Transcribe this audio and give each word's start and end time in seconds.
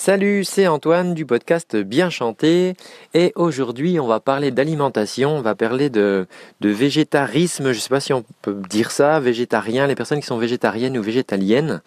Salut, 0.00 0.44
c'est 0.44 0.68
Antoine 0.68 1.12
du 1.12 1.26
podcast 1.26 1.74
Bien 1.74 2.08
Chanté 2.08 2.74
et 3.14 3.32
aujourd'hui 3.34 3.98
on 3.98 4.06
va 4.06 4.20
parler 4.20 4.52
d'alimentation, 4.52 5.36
on 5.36 5.40
va 5.40 5.56
parler 5.56 5.90
de, 5.90 6.28
végétarisme, 6.60 7.72
je 7.72 7.78
ne 7.78 7.82
sais 7.82 7.88
pas 7.88 7.98
si 7.98 8.12
on 8.12 8.24
peut 8.40 8.62
dire 8.70 8.92
ça, 8.92 9.18
végétarien, 9.18 9.88
les 9.88 9.96
personnes 9.96 10.20
qui 10.20 10.26
sont 10.26 10.38
végétariennes 10.38 10.96
ou 10.96 11.02
végétaliennes. 11.02 11.82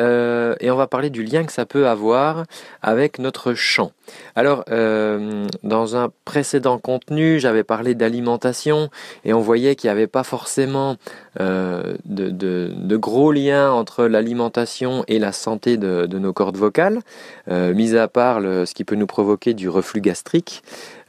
Euh, 0.00 0.54
et, 0.60 0.70
on 0.70 0.76
va 0.76 0.86
parler 0.86 1.10
du 1.10 1.22
lien 1.22 1.44
que 1.44 1.52
ça 1.52 1.66
peut 1.66 1.88
avoir 1.88 2.44
avec 2.82 3.18
notre 3.18 3.54
chant. 3.54 3.92
Alors, 4.34 4.64
euh, 4.70 5.46
dans 5.62 5.96
un 5.96 6.10
précédent 6.24 6.78
contenu, 6.78 7.38
j'avais 7.40 7.64
parlé 7.64 7.94
d'alimentation 7.94 8.88
et 9.24 9.32
on 9.32 9.40
voyait 9.40 9.74
qu'il 9.74 9.88
n'y 9.88 9.92
avait 9.92 10.06
pas 10.06 10.22
forcément 10.22 10.96
euh, 11.40 11.96
de, 12.04 12.96
gros 12.96 13.32
liens 13.32 13.70
entre 13.70 14.06
l'alimentation 14.06 15.04
et 15.08 15.18
la 15.18 15.32
santé 15.32 15.76
de, 15.76 16.06
nos 16.06 16.32
cordes 16.32 16.56
vocales, 16.56 17.00
mis 17.48 17.96
à 17.96 18.08
part 18.08 18.40
ce 18.40 18.72
qui 18.72 18.84
peut 18.84 18.94
nous 18.94 19.06
provoquer 19.06 19.54
du 19.54 19.68
reflux 19.68 20.00
gastrique. 20.00 20.62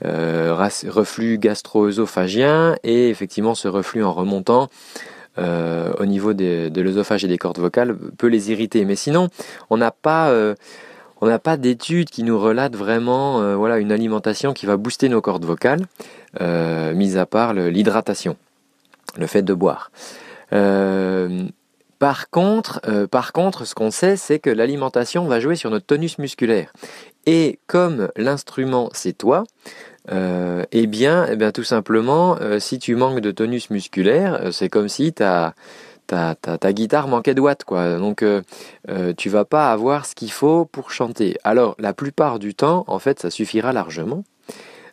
reflux 0.03 1.37
gastro-œsophagien 1.37 2.75
et 2.83 3.09
effectivement 3.09 3.55
ce 3.55 3.67
reflux 3.67 4.03
en 4.03 4.13
remontant 4.13 4.69
euh, 5.39 5.93
au 5.99 6.05
niveau 6.05 6.33
de 6.33 6.81
l'œsophage 6.81 7.23
et 7.23 7.27
des 7.27 7.37
cordes 7.37 7.59
vocales 7.59 7.95
peut 8.17 8.27
les 8.27 8.51
irriter. 8.51 8.85
Mais 8.85 8.95
sinon, 8.95 9.29
on 9.69 9.77
n'a 9.77 9.91
pas, 9.91 10.29
euh, 10.29 10.55
on 11.21 11.27
n'a 11.27 11.39
pas 11.39 11.57
d'études 11.57 12.09
qui 12.09 12.23
nous 12.23 12.39
relatent 12.39 12.75
vraiment 12.75 13.41
euh, 13.41 13.55
voilà, 13.55 13.77
une 13.77 13.91
alimentation 13.91 14.53
qui 14.53 14.65
va 14.65 14.77
booster 14.77 15.09
nos 15.09 15.21
cordes 15.21 15.45
vocales, 15.45 15.85
mis 16.95 17.17
à 17.17 17.25
part 17.25 17.53
l'hydratation, 17.53 18.35
le, 19.17 19.27
fait 19.27 19.43
de 19.43 19.53
boire. 19.53 19.91
Par 21.99 22.29
contre, 22.29 22.81
par 23.07 23.33
contre, 23.33 23.65
ce 23.65 23.75
qu'on 23.75 23.91
sait, 23.91 24.17
c'est 24.17 24.39
que 24.39 24.49
l'alimentation 24.49 25.25
va 25.25 25.39
jouer 25.39 25.55
sur 25.55 25.69
notre 25.69 25.85
tonus 25.85 26.17
musculaire. 26.19 26.71
Et 27.25 27.59
comme 27.67 28.09
l'instrument, 28.15 28.89
c'est 28.93 29.17
toi, 29.17 29.43
euh, 30.11 30.63
eh, 30.71 30.87
bien, 30.87 31.27
eh 31.29 31.35
bien, 31.35 31.51
tout 31.51 31.63
simplement, 31.63 32.37
euh, 32.39 32.59
si 32.59 32.79
tu 32.79 32.95
manques 32.95 33.19
de 33.19 33.31
tonus 33.31 33.69
musculaire, 33.69 34.35
euh, 34.35 34.51
c'est 34.51 34.69
comme 34.69 34.87
si 34.87 35.11
ta, 35.11 35.53
ta, 36.07 36.35
ta, 36.35 36.73
guitare 36.73 37.07
manquait 37.09 37.33
de 37.33 37.41
watts. 37.41 37.65
Donc, 37.69 38.23
tu 39.17 39.29
vas 39.29 39.45
pas 39.45 39.71
avoir 39.71 40.05
ce 40.05 40.15
qu'il 40.15 40.31
faut 40.31 40.63
pour 40.65 40.91
chanter. 40.91 41.37
Alors, 41.43 41.75
la 41.79 41.93
plupart 41.93 42.39
du 42.39 42.55
temps, 42.55 42.85
en 42.87 42.99
fait, 42.99 43.19
ça 43.19 43.29
suffira 43.29 43.73
largement. 43.73 44.23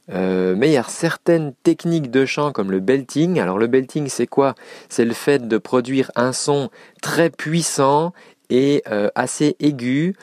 Mais 0.09 0.69
il 0.69 0.73
y 0.73 0.77
a 0.77 0.85
certaines 0.85 1.55
techniques 1.63 2.11
de 2.11 2.25
chant 2.25 2.53
comme 2.53 2.71
le 2.71 2.81
belting. 2.81 3.41
Alors 3.41 3.59
le 3.59 3.67
belting 3.67 4.09
c'est 4.09 4.27
quoi? 4.27 4.55
C'est 4.89 5.05
le 5.05 5.15
fait 5.15 5.49
de 5.49 5.59
produire 5.59 6.11
un 6.15 6.33
son 6.33 6.71
très 7.03 7.31
puissant 7.31 8.13
et 8.51 8.83
assez 9.15 9.57
aigu 9.61 10.15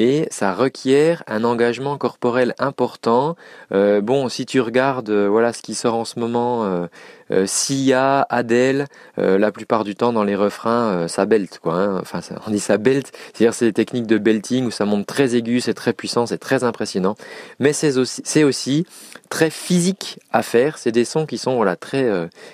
et 0.00 0.26
ça 0.30 0.54
requiert 0.54 1.22
un 1.26 1.44
engagement 1.44 1.98
corporel 1.98 2.54
important. 2.58 3.36
Euh, 3.70 4.00
bon, 4.00 4.30
si 4.30 4.46
tu 4.46 4.58
regardes, 4.62 5.10
euh, 5.10 5.28
voilà 5.28 5.52
ce 5.52 5.60
qui 5.60 5.74
sort 5.74 5.94
en 5.94 6.06
ce 6.06 6.18
moment, 6.18 6.88
euh, 7.32 7.40
euh, 7.40 7.46
Sia, 7.46 8.26
Adele, 8.28 8.86
euh, 9.18 9.38
la 9.38 9.52
plupart 9.52 9.84
du 9.84 9.94
temps 9.94 10.12
dans 10.12 10.24
les 10.24 10.36
refrains, 10.36 10.90
euh, 10.90 11.08
ça 11.08 11.26
belt 11.26 11.58
quoi. 11.58 11.74
Hein. 11.74 11.98
Enfin, 12.00 12.20
on 12.46 12.50
dit 12.50 12.60
ça 12.60 12.78
belt, 12.78 13.12
c'est-à-dire 13.32 13.54
c'est 13.54 13.66
des 13.66 13.72
techniques 13.72 14.06
de 14.06 14.18
belting 14.18 14.66
où 14.66 14.70
ça 14.70 14.84
monte 14.84 15.06
très 15.06 15.34
aigu, 15.34 15.60
c'est 15.60 15.74
très 15.74 15.92
puissant, 15.92 16.26
c'est 16.26 16.38
très 16.38 16.64
impressionnant. 16.64 17.16
Mais 17.58 17.72
c'est 17.72 17.96
aussi, 17.96 18.22
c'est 18.24 18.44
aussi 18.44 18.86
très 19.28 19.50
physique 19.50 20.18
à 20.32 20.42
faire. 20.42 20.78
C'est 20.78 20.92
des 20.92 21.04
sons 21.04 21.26
qui 21.26 21.38
sont 21.38 21.56
voilà 21.56 21.76
très, 21.76 22.08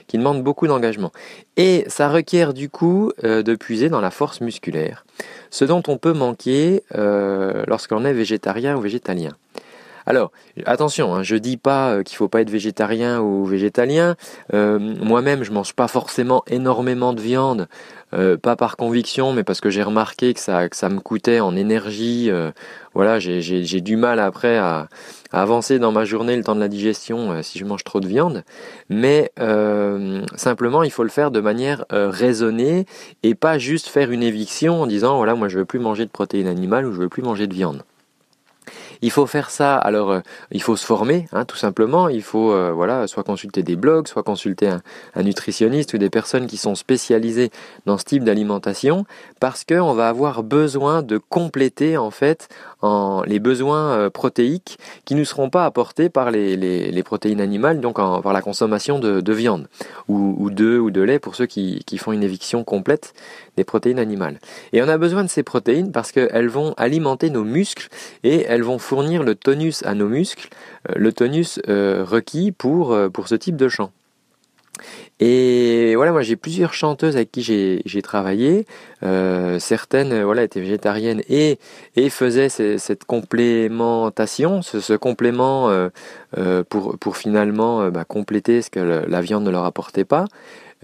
qui 0.07 0.19
demandent 0.19 0.43
beaucoup 0.43 0.67
d'engagement. 0.67 1.13
Et 1.57 1.85
ça 1.89 2.09
requiert 2.09 2.53
du 2.53 2.69
coup 2.69 3.13
de 3.23 3.55
puiser 3.55 3.89
dans 3.89 4.01
la 4.01 4.11
force 4.11 4.41
musculaire, 4.41 5.05
ce 5.51 5.65
dont 5.65 5.83
on 5.89 5.97
peut 5.97 6.13
manquer 6.13 6.83
lorsqu'on 6.95 8.05
est 8.05 8.13
végétarien 8.13 8.77
ou 8.77 8.81
végétalien. 8.81 9.33
Alors, 10.09 10.31
attention, 10.67 11.17
hein, 11.17 11.25
je 11.25 11.35
dis 11.35 11.57
pas 11.57 11.91
euh, 11.91 12.03
qu'il 12.05 12.17
faut 12.17 12.29
pas 12.29 12.41
être 12.41 12.51
végétarien 12.51 13.21
ou 13.21 13.45
végétalien. 13.45 14.15
Euh, 14.55 14.79
moi-même, 14.79 15.43
je 15.43 15.51
mange 15.51 15.75
pas 15.75 15.89
forcément 15.89 16.45
énormément 16.47 17.13
de 17.13 17.21
viande, 17.21 17.67
euh, 18.15 18.37
pas 18.37 18.55
par 18.55 18.77
conviction, 18.77 19.33
mais 19.33 19.43
parce 19.43 19.61
que 19.61 19.69
j'ai 19.69 19.83
remarqué 19.83 20.33
que 20.33 20.39
ça, 20.39 20.69
ça 20.71 20.89
me 20.91 21.01
coûtait 21.01 21.41
en 21.41 21.57
énergie. 21.57 22.31
voilà, 22.95 23.19
j'ai 23.19 23.81
du 23.81 23.97
mal 23.97 24.21
après 24.21 24.57
à, 24.59 24.89
avancer 25.33 25.81
dans 25.81 25.91
ma 25.91 26.05
journée 26.05 26.37
le 26.37 26.45
temps 26.45 26.55
de 26.55 26.61
la 26.61 26.69
digestion 26.69 27.43
si 27.43 27.59
je 27.59 27.65
mange 27.65 27.83
trop 27.83 27.99
de 27.99 28.07
viande. 28.07 28.45
Mais 28.89 29.33
simplement, 30.37 30.85
il 30.85 30.93
faut 30.93 31.03
le 31.03 31.09
faire 31.11 31.33
de 31.33 31.41
manière 31.41 31.85
raisonnée 31.91 32.87
et 33.25 33.35
pas 33.35 33.59
juste 33.59 33.89
faire 33.89 34.13
une 34.13 34.23
éviction 34.23 34.83
en 34.83 34.87
disant 34.87 35.17
voilà, 35.17 35.35
moi 35.35 35.49
je 35.49 35.59
veux 35.59 35.65
plus 35.65 35.81
manger 35.81 36.05
de 36.05 36.11
protéines 36.11 36.47
animales 36.47 36.87
ou 36.87 36.93
je 36.93 37.01
veux 37.01 37.09
plus 37.09 37.23
manger 37.23 37.49
de 37.49 37.55
viande. 37.55 37.83
Il 39.03 39.11
faut 39.11 39.27
faire 39.27 39.51
ça, 39.51 39.77
alors 39.77 40.11
euh, 40.11 40.21
il 40.51 40.63
faut 40.63 40.77
se 40.77 40.87
former, 40.87 41.27
hein, 41.33 41.45
tout 41.45 41.57
simplement. 41.57 42.09
Il 42.09 42.23
faut 42.23 42.53
euh, 42.53 42.73
voilà, 42.73 43.07
soit 43.07 43.23
consulter 43.23 43.63
des 43.63 43.77
blogs, 43.77 44.09
soit 44.09 44.23
consulter 44.23 44.69
un, 44.69 45.23
nutritionniste 45.23 45.95
ou 45.95 45.99
des 45.99 46.11
personnes 46.11 46.47
qui 46.47 46.57
sont 46.57 46.75
spécialisées 46.75 47.51
dans 47.87 47.99
ce 47.99 48.05
type 48.05 48.25
d'alimentation, 48.25 49.05
parce 49.41 49.65
qu'on 49.65 49.95
va 49.95 50.09
avoir 50.09 50.43
besoin 50.43 51.03
de 51.03 51.19
compléter 51.19 51.97
en 51.97 52.11
fait 52.11 52.49
les 53.27 53.39
besoins 53.41 53.93
euh, 53.93 54.11
protéiques 54.11 54.79
qui 55.05 55.15
ne 55.15 55.25
seront 55.25 55.51
pas 55.51 55.65
apportés 55.65 56.09
par 56.09 56.31
les, 56.31 57.03
protéines 57.05 57.41
animales, 57.41 57.81
donc 57.81 57.97
par 57.97 58.33
la 58.33 58.43
consommation 58.43 58.99
de, 58.99 59.21
de 59.21 59.33
viande 59.33 59.69
ou, 60.09 60.35
ou 60.39 60.51
d'œufs 60.51 60.81
ou 60.81 60.91
de 60.91 61.01
lait 61.01 61.19
pour 61.19 61.37
ceux 61.37 61.47
qui, 61.47 61.83
qui 61.87 61.99
font 61.99 62.13
une 62.13 62.23
éviction 62.23 62.65
complète 62.65 63.15
des 63.57 63.65
protéines 63.65 63.99
animales. 63.99 64.39
Et 64.73 64.83
on 64.83 64.89
a 64.89 64.99
besoin 64.99 65.25
de 65.25 65.29
ces 65.29 65.43
protéines 65.43 65.93
parce 65.93 66.13
qu'elles 66.13 66.49
vont 66.49 66.75
alimenter 66.77 67.31
nos 67.31 67.45
muscles 67.45 67.89
et 68.23 68.43
elles 68.43 68.63
vont 68.63 68.79
fournir 68.87 69.25
le 69.25 69.35
tonus 69.35 69.83
à 69.85 69.95
nos 69.95 70.09
muscles, 70.09 70.49
euh, 70.89 70.93
le 70.97 71.13
tonus 71.13 71.61
euh, 71.69 72.05
requis 72.05 72.53
pour, 72.53 72.93
euh, 72.93 73.09
pour 73.09 73.27
ce 73.27 73.35
type 73.35 73.57
de 73.57 73.69
chant. 73.69 73.91
Et 75.19 75.95
voilà, 75.97 76.13
moi 76.13 76.21
j'ai 76.21 76.37
plusieurs 76.37 76.75
chanteuses 76.75 77.17
avec 77.17 77.33
qui 77.33 77.43
j'ai 77.43 78.03
travaillé. 78.03 78.67
certaines 79.59 80.23
voilà, 80.23 80.43
étaient 80.43 80.61
végétariennes 80.61 81.23
et, 81.31 81.59
faisaient 82.11 82.51
cette 82.51 83.05
complémentation, 83.07 84.61
ce, 84.61 84.95
complément 84.99 85.71
pour, 86.69 86.99
pour 86.99 87.17
finalement 87.17 87.89
bah, 87.89 88.05
compléter 88.05 88.61
ce 88.61 88.69
que 88.69 89.07
la 89.09 89.21
viande 89.23 89.45
ne 89.45 89.51
leur 89.51 89.65
apportait 89.65 90.05
pas. 90.05 90.27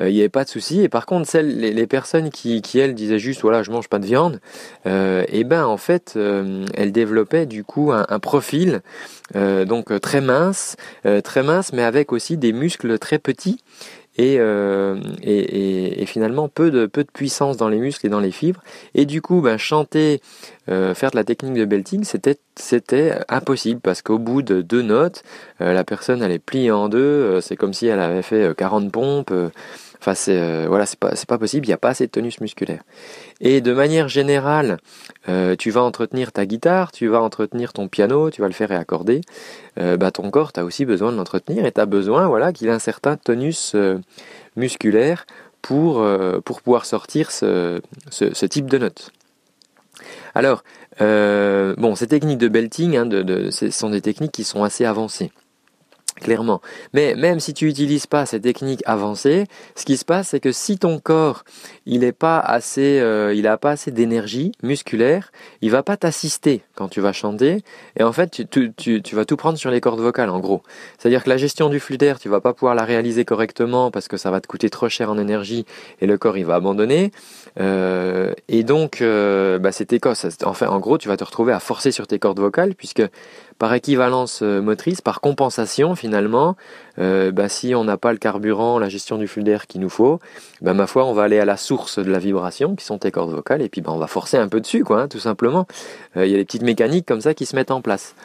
Euh, 0.00 0.08
il 0.08 0.14
n'y 0.14 0.20
avait 0.20 0.28
pas 0.28 0.44
de 0.44 0.48
souci. 0.48 0.80
Et 0.80 0.88
par 0.88 1.06
contre, 1.06 1.28
celles, 1.28 1.58
les, 1.58 1.86
personnes 1.86 2.30
qui, 2.30 2.62
qui, 2.62 2.78
elles, 2.78 2.94
disaient 2.94 3.19
juste, 3.19 3.42
voilà, 3.42 3.62
je 3.62 3.70
mange 3.70 3.88
pas 3.88 3.98
de 3.98 4.06
viande, 4.06 4.41
euh, 4.86 5.25
et 5.28 5.44
ben 5.44 5.64
en 5.64 5.76
fait, 5.76 6.14
euh, 6.16 6.64
elles 6.75 6.92
développaient 6.92 7.47
du 7.47 7.64
coup 7.64 7.92
un, 7.92 8.19
profil 8.19 8.82
donc 9.34 9.98
très 10.00 10.20
mince, 10.20 10.76
très 11.25 11.42
mince, 11.42 11.72
mais 11.72 11.82
avec 11.82 12.12
aussi 12.12 12.36
des 12.36 12.53
muscles 12.53 12.98
très 12.98 13.19
petits. 13.19 13.58
Et, 14.18 14.34
et, 14.34 16.02
et, 16.02 16.06
finalement 16.06 16.48
peu 16.48 16.70
de, 16.70 16.84
peu 16.84 17.02
de 17.02 17.10
puissance 17.10 17.56
dans 17.56 17.70
les 17.70 17.78
muscles 17.78 18.06
et 18.06 18.10
dans 18.10 18.20
les 18.20 18.30
fibres. 18.30 18.62
Et 18.94 19.06
du 19.06 19.22
coup, 19.22 19.40
ben, 19.40 19.56
chanter, 19.56 20.20
faire 20.66 21.10
de 21.10 21.16
la 21.16 21.24
technique 21.24 21.54
de 21.54 21.64
belting, 21.64 22.04
c'était, 22.04 23.14
impossible 23.28 23.80
parce 23.80 24.02
qu'au 24.02 24.18
bout 24.18 24.42
de 24.42 24.60
deux 24.60 24.82
notes, 24.82 25.22
la 25.60 25.82
personne 25.82 26.22
elle 26.22 26.32
est 26.32 26.38
pliée 26.38 26.70
en 26.70 26.90
deux. 26.90 27.40
c'est 27.40 27.56
comme 27.56 27.72
si 27.72 27.86
elle 27.86 28.00
avait 28.00 28.22
fait 28.22 28.54
40 28.54 28.92
pompes. 28.92 29.32
Enfin, 30.02 30.14
c'est 30.14 30.36
euh, 30.36 30.66
voilà, 30.66 30.84
pas, 30.98 31.38
possible, 31.38 31.64
il 31.64 31.68
n'y 31.68 31.74
a 31.74 31.78
pas 31.78 31.90
assez 31.90 32.06
de 32.06 32.10
tonus 32.10 32.40
musculaire. 32.40 32.82
Et 33.40 33.60
de 33.60 33.72
manière 33.72 34.08
générale, 34.08 34.78
euh, 35.28 35.54
tu 35.54 35.70
vas 35.70 35.82
entretenir 35.82 36.32
ta 36.32 36.44
guitare, 36.44 36.90
tu 36.90 37.06
vas 37.06 37.22
entretenir 37.22 37.72
ton 37.72 37.86
piano, 37.86 38.28
tu 38.28 38.41
vas 38.41 38.48
le 38.48 38.52
faire 38.52 38.70
réaccorder. 38.70 39.20
Euh, 39.78 39.96
bah, 39.96 40.10
ton 40.10 40.28
corps, 40.32 40.52
tu 40.52 40.58
as 40.58 40.64
aussi 40.64 40.86
besoin 40.86 41.12
de 41.12 41.16
l'entretenir 41.16 41.64
et 41.66 41.70
tu 41.70 41.80
as 41.80 41.86
besoin 41.86 42.26
voilà, 42.26 42.52
qu'il 42.52 42.66
ait 42.66 42.72
un 42.72 42.80
certain 42.80 43.16
tonus 43.16 43.76
musculaire 44.56 45.24
pour, 45.62 46.04
pour 46.44 46.62
pouvoir 46.62 46.84
sortir 46.84 47.30
ce, 47.30 47.80
type 48.46 48.68
de 48.68 48.78
notes. 48.78 49.12
Alors, 50.34 50.64
bon, 50.98 51.94
ces 51.94 52.09
techniques 52.09 52.38
de 52.38 52.48
belting, 52.48 52.97
hein, 52.97 53.09
ce 53.53 53.71
sont 53.71 53.91
des 53.91 54.00
techniques 54.00 54.32
qui 54.32 54.42
sont 54.42 54.65
assez 54.65 54.84
avancées 54.84 55.30
clairement. 56.22 56.60
Mais 56.95 57.15
même 57.15 57.41
si 57.41 57.53
tu 57.53 57.66
n'utilises 57.66 58.07
pas 58.07 58.27
ces 58.27 58.41
techniques 58.41 58.83
avancées, 58.86 59.47
ce 59.74 59.84
qui 59.84 59.97
se 59.97 60.04
passe, 60.04 60.28
c'est 60.28 60.41
que 60.41 60.53
si 60.53 60.78
ton 60.78 60.98
corps, 60.98 61.45
il 61.86 62.01
n'a 62.01 62.13
pas 62.13 62.39
assez, 62.39 63.01
euh, 63.01 63.34
il 63.34 63.47
a 63.47 63.59
pas 63.59 63.72
assez 63.72 63.91
d'énergie 63.91 64.53
musculaire, 64.63 65.33
il 65.60 65.71
va 65.71 65.83
pas 65.83 65.97
t'assister 65.97 66.63
quand 66.74 66.89
tu 66.89 67.01
vas 67.01 67.13
chanter. 67.13 67.63
Et 67.98 68.03
en 68.03 68.13
fait, 68.13 68.48
tu, 68.51 69.03
vas 69.13 69.24
tout 69.24 69.36
prendre 69.36 69.59
sur 69.59 69.71
les 69.71 69.80
cordes 69.80 70.01
vocales, 70.01 70.30
en 70.30 70.41
gros. 70.41 70.63
C'est-à-dire 70.98 71.24
que 71.24 71.28
la 71.28 71.36
gestion 71.36 71.69
du 71.69 71.80
flux 71.80 71.98
d'air, 71.98 72.19
tu 72.19 72.28
vas 72.28 72.41
pas 72.41 72.54
pouvoir 72.54 72.75
la 72.75 72.84
réaliser 72.84 73.25
correctement 73.25 73.91
parce 73.91 74.09
que 74.09 74.16
ça 74.16 74.30
va 74.30 74.41
te 74.41 74.47
coûter 74.47 74.71
trop 74.71 74.89
cher 74.89 75.10
en 75.10 75.18
énergie 75.18 75.66
et 76.01 76.07
le 76.07 76.16
corps, 76.18 76.39
il 76.39 76.45
va 76.45 76.54
abandonner. 76.54 77.10
Euh, 77.60 78.33
et 78.48 78.63
donc, 78.63 79.01
euh, 79.01 79.59
bah, 79.59 79.72
c'est 79.72 79.92
Enfin, 80.45 80.68
en 80.68 80.80
gros, 80.80 80.98
tu 80.98 81.09
vas 81.09 81.16
te 81.16 81.25
retrouver 81.25 81.53
à 81.53 81.60
forcer 81.60 81.91
sur 81.91 82.07
tes 82.07 82.18
cordes 82.18 82.41
vocales 82.41 82.75
puisque 82.75 83.03
par 83.62 83.72
équivalence 83.74 84.42
motrice, 84.42 85.00
par 85.00 85.20
compensation, 85.20 85.94
finalement, 85.94 86.56
finalement, 86.98 87.32
bah, 87.32 87.48
si 87.48 87.76
on 87.76 87.84
n'a 87.84 87.97
pas 87.97 88.10
le 88.10 88.18
carburant, 88.18 88.80
la 88.80 88.88
gestion 88.88 89.18
du 89.18 89.28
flux 89.28 89.44
d'air 89.44 89.68
qu'il 89.68 89.80
nous 89.80 89.88
faut, 89.88 90.18
bah, 90.62 90.74
ma 90.74 90.88
foi, 90.88 91.04
on 91.04 91.12
va 91.12 91.22
aller 91.22 91.38
à 91.38 91.44
la 91.44 91.56
source 91.56 92.00
de 92.00 92.10
la 92.10 92.18
vibration, 92.18 92.74
qui 92.74 92.84
sont 92.84 92.98
tes 92.98 93.12
cordes 93.12 93.30
vocales, 93.30 93.62
et 93.62 93.68
puis 93.68 93.80
bah, 93.80 93.92
on 93.92 93.98
va 93.98 94.09
forcer 94.09 94.36
un 94.36 94.48
peu 94.48 94.60
dessus, 94.60 94.84
hein, 94.91 95.06
tout 95.06 95.20
simplement. 95.20 95.68
Il 96.16 96.26
y 96.26 96.34
a 96.34 96.38
des 96.38 96.44
petites 96.44 96.64
mécaniques 96.64 97.06
comme 97.06 97.20
ça 97.20 97.34
qui 97.34 97.47
se 97.47 97.54
mettent 97.54 97.70
en 97.70 97.82
place. 97.82 98.16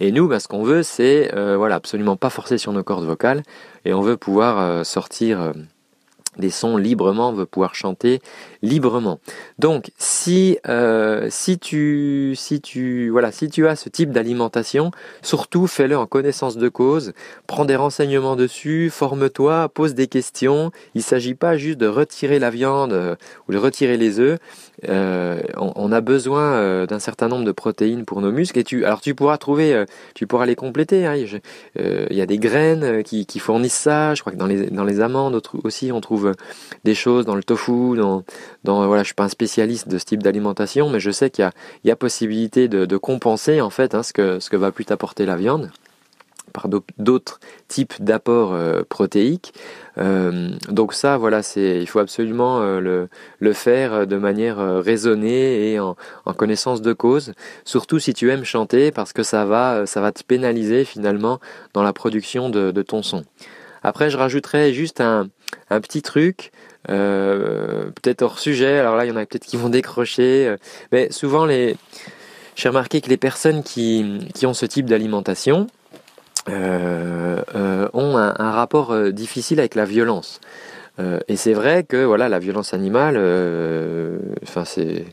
Et 0.00 0.12
nous, 0.12 0.32
ce 0.38 0.48
qu'on 0.48 0.62
veut, 0.62 0.82
c'est 0.82 1.30
absolument 1.70 2.16
pas 2.16 2.30
forcer 2.30 2.56
sur 2.56 2.72
nos 2.72 2.82
cordes 2.82 3.04
vocales, 3.04 3.42
et 3.84 3.92
on 3.92 4.00
veut 4.00 4.16
pouvoir 4.16 4.86
sortir 4.86 5.52
des 6.38 6.50
sons 6.50 6.76
librement, 6.76 7.30
on 7.30 7.32
veut 7.32 7.46
pouvoir 7.46 7.74
chanter 7.74 8.20
librement. 8.62 9.20
Donc, 9.58 9.90
si 9.98 10.58
euh, 10.68 11.28
si 11.30 11.58
tu 11.58 12.34
si 12.36 12.60
tu 12.60 13.08
voilà, 13.10 13.32
si 13.32 13.48
tu 13.48 13.66
as 13.66 13.76
ce 13.76 13.88
type 13.88 14.10
d'alimentation, 14.10 14.90
surtout 15.22 15.66
fais-le 15.66 15.96
en 15.96 16.06
connaissance 16.06 16.56
de 16.56 16.68
cause. 16.68 17.12
Prends 17.46 17.64
des 17.64 17.76
renseignements 17.76 18.36
dessus, 18.36 18.90
forme-toi, 18.90 19.68
pose 19.68 19.94
des 19.94 20.06
questions. 20.06 20.70
Il 20.94 20.98
ne 20.98 21.02
s'agit 21.02 21.34
pas 21.34 21.56
juste 21.56 21.78
de 21.78 21.86
retirer 21.86 22.38
la 22.38 22.50
viande 22.50 22.92
euh, 22.92 23.16
ou 23.48 23.52
de 23.52 23.58
retirer 23.58 23.96
les 23.96 24.20
œufs. 24.20 24.38
Euh, 24.88 25.40
on, 25.56 25.90
a 25.90 26.02
besoin 26.02 26.84
d'un 26.84 26.98
certain 26.98 27.28
nombre 27.28 27.44
de 27.44 27.52
protéines 27.52 28.04
pour 28.04 28.20
nos 28.20 28.30
muscles 28.30 28.58
et 28.58 28.64
tu 28.64 28.84
alors 28.84 29.00
tu 29.00 29.14
pourras 29.14 29.38
trouver, 29.38 29.84
tu 30.14 30.26
pourras 30.26 30.44
les 30.44 30.54
compléter. 30.54 31.06
Hein. 31.06 31.14
Il 31.76 32.16
y 32.16 32.20
a 32.20 32.26
des 32.26 32.38
graines 32.38 33.02
qui, 33.02 33.24
qui 33.24 33.38
fournissent 33.38 33.72
ça. 33.72 34.14
Je 34.14 34.20
crois 34.20 34.32
que 34.32 34.38
dans 34.38 34.46
les 34.46 34.68
dans 34.70 34.84
les 34.84 35.00
amandes 35.00 35.40
aussi 35.64 35.92
on 35.92 36.00
trouve 36.00 36.25
des 36.84 36.94
choses 36.94 37.24
dans 37.24 37.34
le 37.34 37.42
tofu, 37.42 37.96
dans, 37.96 38.24
dans 38.64 38.86
voilà, 38.86 39.02
je 39.02 39.06
suis 39.06 39.14
pas 39.14 39.24
un 39.24 39.28
spécialiste 39.28 39.88
de 39.88 39.98
ce 39.98 40.04
type 40.04 40.22
d'alimentation, 40.22 40.90
mais 40.90 41.00
je 41.00 41.10
sais 41.10 41.30
qu'il 41.30 41.50
y 41.84 41.90
a, 41.90 41.96
possibilité 41.96 42.68
de, 42.68 42.96
compenser 42.96 43.60
en 43.60 43.70
fait 43.70 43.94
hein, 43.94 44.02
ce 44.02 44.12
que 44.12 44.40
ce 44.40 44.50
que 44.50 44.56
va 44.56 44.70
plus 44.72 44.84
t'apporter 44.84 45.26
la 45.26 45.36
viande 45.36 45.70
par 46.56 46.68
d'autres 46.96 47.38
types 47.68 47.94
d'apports 48.00 48.54
euh, 48.54 48.82
protéiques. 48.88 49.52
Euh, 49.98 50.50
donc 50.70 50.94
ça, 50.94 51.18
voilà, 51.18 51.42
c'est, 51.42 51.80
il 51.80 51.86
faut 51.86 51.98
absolument 51.98 52.62
euh, 52.62 53.06
le, 53.40 53.52
faire 53.52 54.06
de 54.06 54.16
manière 54.16 54.58
raisonnée 54.82 55.72
et 55.72 55.80
en, 55.80 55.96
connaissance 56.36 56.80
de 56.80 56.94
cause. 56.94 57.34
Surtout 57.64 57.98
si 57.98 58.14
tu 58.14 58.30
aimes 58.30 58.44
chanter, 58.44 58.90
parce 58.90 59.12
que 59.12 59.22
ça 59.22 59.44
va, 59.44 59.84
ça 59.84 60.00
va 60.00 60.12
te 60.12 60.22
pénaliser 60.22 60.84
finalement 60.84 61.40
dans 61.74 61.82
la 61.82 61.92
production 61.92 62.48
de, 62.48 62.70
de 62.70 62.82
ton 62.82 63.02
son. 63.02 63.24
Après, 63.82 64.08
je 64.10 64.16
rajouterais 64.16 64.72
juste 64.72 65.00
un, 65.00 65.28
un 65.70 65.80
petit 65.80 66.02
truc, 66.02 66.52
euh, 66.88 67.90
peut-être 68.02 68.22
hors 68.22 68.38
sujet. 68.38 68.78
Alors 68.78 68.96
là, 68.96 69.04
il 69.04 69.08
y 69.08 69.12
en 69.12 69.16
a 69.16 69.26
peut-être 69.26 69.44
qui 69.44 69.56
vont 69.56 69.68
décrocher. 69.68 70.46
Euh, 70.46 70.56
mais 70.92 71.10
souvent, 71.10 71.44
les... 71.44 71.76
j'ai 72.54 72.68
remarqué 72.68 73.00
que 73.00 73.08
les 73.08 73.16
personnes 73.16 73.62
qui, 73.62 74.28
qui 74.34 74.46
ont 74.46 74.54
ce 74.54 74.66
type 74.66 74.86
d'alimentation 74.86 75.66
euh, 76.48 77.88
ont 77.92 78.16
un, 78.16 78.34
un 78.38 78.50
rapport 78.52 78.96
difficile 79.12 79.58
avec 79.58 79.74
la 79.74 79.84
violence. 79.84 80.40
et 81.28 81.36
c'est 81.36 81.52
vrai 81.52 81.82
que 81.84 82.04
voilà, 82.04 82.28
la 82.28 82.38
violence 82.38 82.72
animale, 82.72 83.16
enfin 84.42 84.64
c'est 84.64 85.04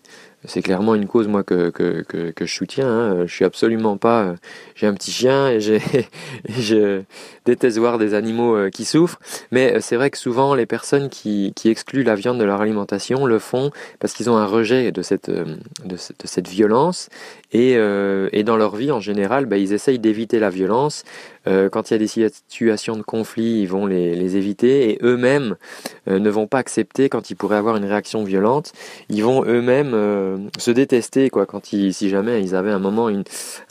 c'est 0.45 0.61
clairement 0.61 0.93
une 0.95 1.07
cause 1.07 1.27
moi 1.27 1.43
que, 1.43 1.69
que, 1.69 2.03
que, 2.03 2.31
que 2.31 2.45
je 2.45 2.53
soutiens. 2.53 2.87
Hein. 2.87 3.25
Je 3.25 3.33
suis 3.33 3.45
absolument 3.45 3.97
pas. 3.97 4.23
Euh, 4.23 4.35
j'ai 4.75 4.87
un 4.87 4.93
petit 4.93 5.11
chien 5.11 5.49
et, 5.49 5.61
j'ai, 5.61 5.79
je 6.49 7.01
déteste 7.45 7.77
voir 7.77 7.97
des 7.97 8.13
animaux 8.13 8.55
euh, 8.55 8.69
qui 8.69 8.83
souffrent. 8.83 9.19
Mais 9.51 9.75
euh, 9.75 9.79
c'est 9.81 9.95
vrai 9.95 10.09
que 10.09 10.17
souvent 10.17 10.53
les 10.53 10.65
personnes 10.65 11.09
qui, 11.09 11.53
qui 11.55 11.69
excluent 11.69 12.03
la 12.03 12.15
viande 12.15 12.39
de 12.39 12.43
leur 12.43 12.59
alimentation 12.59 13.25
le 13.25 13.39
font 13.39 13.71
parce 13.99 14.13
qu'ils 14.13 14.29
ont 14.29 14.35
un 14.35 14.45
rejet 14.45 14.91
de 14.91 15.01
cette, 15.01 15.29
de, 15.29 15.95
cette 15.95 16.47
violence 16.47 17.09
et, 17.51 17.73
et 17.73 18.43
dans 18.43 18.57
leur 18.57 18.75
vie 18.75 18.91
en 18.91 18.99
général, 18.99 19.45
bah, 19.45 19.57
ils 19.57 19.73
essayent 19.73 19.99
d'éviter 19.99 20.39
la 20.39 20.49
violence. 20.49 21.03
quand 21.45 21.89
il 21.89 21.93
y 21.93 21.95
a 21.95 21.99
des 21.99 22.07
situations 22.07 22.95
de 22.97 23.03
conflit, 23.03 23.61
ils 23.61 23.67
vont 23.67 23.85
les, 23.85 24.15
les 24.15 24.37
éviter 24.37 24.89
et 24.89 24.99
eux-mêmes 25.03 25.55
ne 26.07 26.29
vont 26.29 26.47
pas 26.47 26.57
accepter 26.57 27.09
quand 27.09 27.29
ils 27.29 27.35
pourraient 27.35 27.57
avoir 27.57 27.77
une 27.77 27.85
réaction 27.85 28.23
violente. 28.23 28.71
Ils 29.09 29.23
vont 29.23 29.45
eux-mêmes 29.45 29.93
se 30.57 30.71
détester 30.71 31.29
quoi 31.29 31.45
quand 31.45 31.73
ils, 31.73 31.93
si 31.93 32.09
jamais 32.09 32.41
ils 32.41 32.55
avaient 32.55 32.71
un 32.71 32.79
moment 32.79 33.09
une, 33.09 33.23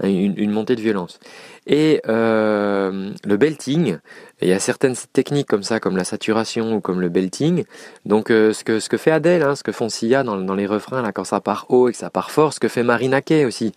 une, 0.02 0.50
montée 0.50 0.76
de 0.76 0.80
violence. 0.80 1.18
Et 1.66 2.00
euh, 2.08 3.10
le 3.24 3.36
belting, 3.36 3.98
il 4.40 4.48
y 4.48 4.52
a 4.52 4.58
certaines 4.58 4.96
techniques 5.12 5.46
comme 5.48 5.62
ça, 5.62 5.80
comme 5.80 5.96
la 5.96 6.04
saturation 6.04 6.74
ou 6.74 6.80
comme 6.80 7.00
le 7.00 7.08
belting. 7.08 7.64
Donc 8.04 8.30
euh, 8.30 8.52
ce, 8.52 8.64
que, 8.64 8.80
ce 8.80 8.88
que 8.88 8.96
fait 8.96 9.10
Adèle, 9.10 9.42
hein, 9.42 9.54
ce 9.54 9.62
que 9.62 9.72
font 9.72 9.88
Sia 9.88 10.24
dans, 10.24 10.36
dans 10.36 10.54
les 10.54 10.66
refrains, 10.66 11.02
là, 11.02 11.12
quand 11.12 11.24
ça 11.24 11.40
part 11.40 11.66
haut 11.68 11.88
et 11.88 11.92
que 11.92 11.98
ça 11.98 12.10
part 12.10 12.30
fort, 12.30 12.52
ce 12.52 12.60
que 12.60 12.68
fait 12.68 12.82
Marina 12.82 13.22
Kay 13.22 13.44
aussi, 13.44 13.72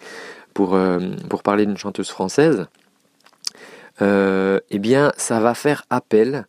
pour, 0.53 0.75
euh, 0.75 0.99
pour 1.29 1.43
parler 1.43 1.65
d'une 1.65 1.77
chanteuse 1.77 2.09
française, 2.09 2.67
eh 4.01 4.79
bien 4.79 5.11
ça 5.15 5.39
va 5.39 5.53
faire 5.53 5.83
appel 5.89 6.45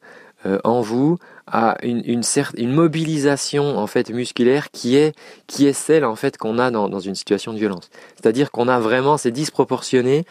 en 0.64 0.80
vous 0.80 1.18
à 1.46 1.76
une, 1.82 2.02
une, 2.04 2.22
une, 2.56 2.72
mobilisation 2.72 3.78
en 3.78 3.86
fait 3.86 4.10
musculaire 4.10 4.70
qui 4.72 4.96
est, 4.96 5.14
qui 5.46 5.66
est 5.66 5.72
celle 5.72 6.04
en 6.04 6.16
fait 6.16 6.36
qu'on 6.36 6.58
a 6.58 6.70
dans, 6.70 6.88
dans 6.88 7.00
une 7.00 7.14
situation 7.14 7.52
de 7.52 7.58
violence. 7.58 7.90
C'est-à-dire 8.16 8.50
qu'on 8.50 8.68
a 8.68 8.80
vraiment, 8.80 9.16
c'est 9.16 9.30
disproportionné, 9.30 10.24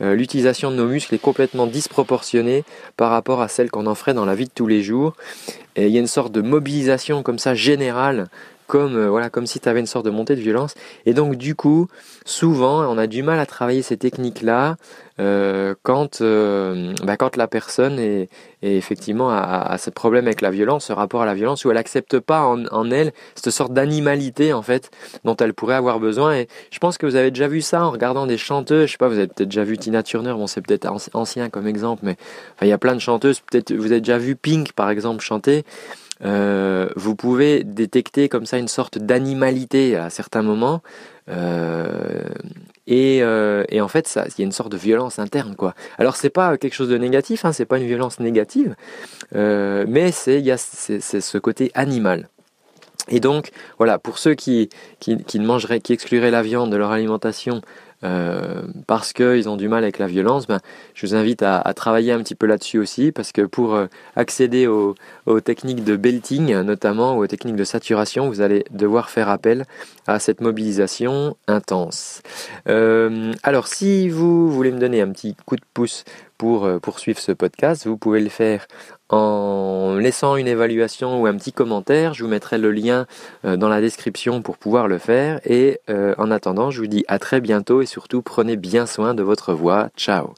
euh, 0.00 0.14
l'utilisation 0.14 0.70
de 0.70 0.76
nos 0.76 0.86
muscles 0.86 1.14
est 1.14 1.18
complètement 1.18 1.66
disproportionnée 1.66 2.64
par 2.96 3.10
rapport 3.10 3.40
à 3.40 3.48
celle 3.48 3.70
qu'on 3.70 3.86
en 3.86 3.94
ferait 3.94 4.14
dans 4.14 4.24
la 4.24 4.34
vie 4.34 4.44
de 4.44 4.50
tous 4.54 4.66
les 4.66 4.82
jours. 4.82 5.14
Et 5.76 5.86
il 5.86 5.92
y 5.92 5.96
a 5.96 6.00
une 6.00 6.06
sorte 6.06 6.32
de 6.32 6.40
mobilisation 6.40 7.22
comme 7.22 7.38
ça 7.38 7.54
générale 7.54 8.28
comme 8.68 8.96
euh, 8.96 9.08
voilà 9.08 9.30
comme 9.30 9.46
si 9.46 9.58
tu 9.58 9.68
avais 9.68 9.80
une 9.80 9.86
sorte 9.86 10.04
de 10.04 10.10
montée 10.10 10.36
de 10.36 10.40
violence. 10.40 10.74
Et 11.06 11.14
donc 11.14 11.34
du 11.34 11.56
coup 11.56 11.88
souvent 12.24 12.84
on 12.88 12.98
a 12.98 13.08
du 13.08 13.24
mal 13.24 13.40
à 13.40 13.46
travailler 13.46 13.82
ces 13.82 13.96
techniques 13.96 14.42
là 14.42 14.76
euh, 15.20 15.74
quand 15.82 16.20
euh, 16.20 16.94
bah, 17.02 17.16
quand 17.16 17.36
la 17.36 17.48
personne 17.48 17.98
est, 17.98 18.28
est 18.62 18.76
effectivement 18.76 19.30
a, 19.30 19.76
ce 19.78 19.90
problème 19.90 20.26
avec 20.26 20.42
la 20.42 20.50
violence 20.50 20.86
ce 20.86 20.92
rapport 20.92 21.22
à 21.22 21.26
la 21.26 21.34
violence 21.34 21.64
où 21.64 21.70
elle 21.70 21.76
accepte 21.78 22.20
pas 22.20 22.42
en, 22.42 22.66
en 22.66 22.90
elle 22.90 23.12
cette 23.34 23.50
sorte 23.50 23.72
d'animalité 23.72 24.52
en 24.52 24.62
fait 24.62 24.90
dont 25.24 25.34
elle 25.36 25.54
pourrait 25.54 25.74
avoir 25.74 25.98
besoin. 25.98 26.36
Et 26.36 26.48
je 26.70 26.78
pense 26.78 26.98
que 26.98 27.06
vous 27.06 27.16
avez 27.16 27.30
déjà 27.30 27.48
vu 27.48 27.62
ça 27.62 27.84
en 27.84 27.90
regardant 27.90 28.26
des 28.26 28.38
chanteuses. 28.38 28.86
Je 28.86 28.92
sais 28.92 28.98
pas 28.98 29.08
vous 29.08 29.18
avez 29.18 29.28
peut-être 29.28 29.48
déjà 29.48 29.64
vu 29.64 29.78
Tina 29.78 30.02
Turner. 30.02 30.34
Bon 30.34 30.46
c'est 30.46 30.60
peut-être 30.60 30.88
ancien 31.14 31.48
comme 31.48 31.66
exemple 31.66 32.02
mais 32.04 32.16
il 32.62 32.68
y 32.68 32.72
a 32.72 32.78
plein 32.78 32.94
de 32.94 33.00
chanteuses. 33.00 33.40
Peut-être 33.40 33.72
vous 33.72 33.92
avez 33.92 34.02
déjà 34.02 34.18
vu 34.18 34.36
Pink 34.36 34.72
par 34.72 34.90
exemple 34.90 35.22
chanter 35.22 35.64
euh, 36.24 36.88
vous 36.96 37.14
pouvez 37.14 37.64
détecter 37.64 38.28
comme 38.28 38.46
ça 38.46 38.58
une 38.58 38.68
sorte 38.68 38.98
d'animalité 38.98 39.96
à 39.96 40.10
certains 40.10 40.42
moments. 40.42 40.82
Euh, 41.28 42.24
et, 42.86 43.22
euh, 43.22 43.64
et, 43.68 43.80
en 43.80 43.88
fait, 43.88 44.12
il 44.16 44.40
y 44.40 44.42
a 44.42 44.46
une 44.46 44.52
sorte 44.52 44.72
de 44.72 44.78
violence 44.78 45.18
interne, 45.18 45.54
quoi. 45.56 45.74
Alors, 45.98 46.16
c'est 46.16 46.30
pas 46.30 46.56
quelque 46.56 46.74
chose 46.74 46.88
de 46.88 46.96
négatif, 46.96 47.44
hein, 47.44 47.52
c'est 47.52 47.66
pas 47.66 47.78
une 47.78 47.86
violence 47.86 48.18
négative, 48.18 48.74
mais 49.32 50.10
il 50.26 50.46
y 50.46 50.50
a 50.50 50.56
ce 50.56 51.38
côté 51.38 51.70
animal. 51.74 52.28
Et 53.10 53.20
donc, 53.20 53.50
voilà, 53.78 53.98
pour 53.98 54.18
ceux 54.18 54.34
qui 54.34 54.68
excluraient 55.06 56.30
la 56.30 56.42
viande 56.42 56.70
de 56.72 56.76
leur 56.76 56.90
alimentation 56.90 57.60
euh, 58.04 58.62
parce 58.86 59.12
qu'ils 59.12 59.48
ont 59.48 59.56
du 59.56 59.68
mal 59.68 59.82
avec 59.82 59.98
la 59.98 60.06
violence, 60.06 60.46
ben, 60.46 60.60
je 60.94 61.06
vous 61.06 61.14
invite 61.14 61.42
à, 61.42 61.62
travailler 61.74 62.12
un 62.12 62.18
petit 62.18 62.34
peu 62.34 62.46
là-dessus 62.46 62.78
aussi, 62.78 63.12
parce 63.12 63.32
que 63.32 63.42
pour 63.42 63.74
euh, 63.74 63.86
accéder 64.16 64.66
aux, 64.66 64.94
techniques 65.44 65.84
de 65.84 65.96
belting, 65.96 66.54
notamment, 66.62 67.16
ou 67.16 67.22
aux 67.22 67.26
techniques 67.26 67.56
de 67.56 67.64
saturation, 67.64 68.28
vous 68.28 68.40
allez 68.40 68.64
devoir 68.70 69.10
faire 69.10 69.28
appel 69.28 69.64
à 70.06 70.18
cette 70.18 70.40
mobilisation 70.40 71.36
intense. 71.46 72.22
Euh, 72.68 73.32
alors, 73.42 73.66
si 73.66 74.08
vous 74.08 74.50
voulez 74.50 74.72
me 74.72 74.78
donner 74.78 75.00
un 75.00 75.10
petit 75.10 75.34
coup 75.46 75.56
de 75.56 75.64
pouce 75.74 76.04
pour 76.38 76.68
poursuivre 76.80 77.18
ce 77.18 77.32
podcast, 77.32 77.86
vous 77.86 77.98
pouvez 77.98 78.20
le 78.20 78.28
faire 78.28 78.66
en 79.10 79.96
laissant 79.98 80.36
une 80.36 80.48
évaluation 80.48 81.20
ou 81.20 81.26
un 81.26 81.34
petit 81.34 81.52
commentaire. 81.52 82.14
Je 82.14 82.24
vous 82.24 82.30
mettrai 82.30 82.58
le 82.58 82.70
lien 82.70 83.06
euh, 83.44 83.56
dans 83.56 83.68
la 83.68 83.80
description 83.80 84.42
pour 84.42 84.58
pouvoir 84.58 84.88
le 84.88 84.98
faire. 84.98 85.40
Et 85.44 85.80
euh, 85.88 86.14
en 86.18 86.30
attendant, 86.30 86.70
je 86.70 86.80
vous 86.80 86.86
dis 86.86 87.04
à 87.08 87.18
très 87.18 87.40
bientôt 87.40 87.82
et 87.82 87.86
surtout 87.86 88.22
prenez 88.22 88.56
bien 88.56 88.86
soin 88.86 89.14
de 89.14 89.22
votre 89.22 89.54
voix. 89.54 89.88
Ciao 89.96 90.34